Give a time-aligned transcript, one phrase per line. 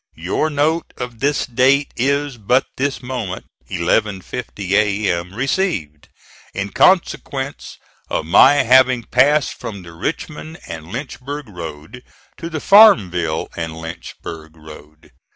[0.17, 6.09] Your note of this date is but this moment (11.50 A.M.) received,
[6.55, 7.77] in consequence
[8.09, 12.01] of my having passed from the Richmond and Lynchburg road
[12.39, 15.11] to the Farmville and Lynchburg road.